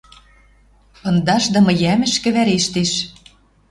Пындашдым 1.01 1.67
йӓмӹшкӹ 1.81 2.29
вӓрештеш 2.35 2.91